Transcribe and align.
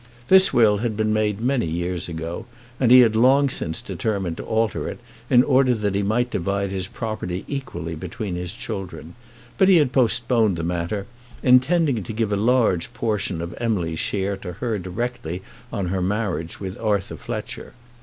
This 0.29 0.51
will 0.51 0.77
had 0.77 0.97
been 0.97 1.13
made 1.13 1.39
many 1.39 1.67
years 1.67 2.09
ago, 2.09 2.47
and 2.79 2.89
he 2.89 3.01
had 3.01 3.15
long 3.15 3.49
since 3.49 3.81
determined 3.81 4.37
to 4.37 4.43
alter 4.45 4.87
it, 4.89 4.97
in 5.29 5.43
order 5.43 5.75
that 5.75 5.93
he 5.93 6.01
might 6.01 6.31
divide 6.31 6.71
his 6.71 6.87
property 6.87 7.45
equally 7.47 7.93
between 7.93 8.33
his 8.33 8.51
children; 8.51 9.13
but 9.59 9.67
he 9.67 9.77
had 9.77 9.91
postponed 9.91 10.57
the 10.57 10.63
matter, 10.63 11.05
intending 11.43 12.01
to 12.01 12.13
give 12.13 12.33
a 12.33 12.35
large 12.35 12.91
portion 12.95 13.43
of 13.43 13.53
Emily's 13.59 13.99
share 13.99 14.35
to 14.37 14.53
her 14.53 14.79
directly 14.79 15.43
on 15.71 15.89
her 15.89 16.01
marriage 16.01 16.59
with 16.59 16.79
Arthur 16.79 17.15
Fletcher. 17.15 17.73